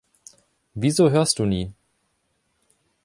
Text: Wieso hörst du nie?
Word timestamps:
Wieso 0.73 1.11
hörst 1.11 1.37
du 1.37 1.45
nie? 1.45 1.71